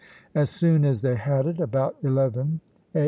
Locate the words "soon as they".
0.49-1.13